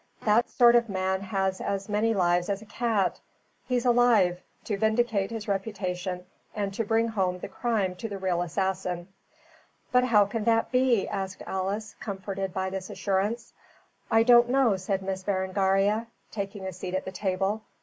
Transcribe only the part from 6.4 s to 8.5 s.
and to bring home the crime to the real